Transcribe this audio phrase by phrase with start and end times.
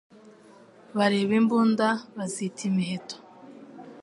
[0.97, 3.15] Bareba imbunda bazita imiheto